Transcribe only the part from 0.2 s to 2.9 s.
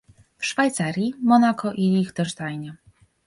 w Szwajcarii, Monako i Lichtensteinie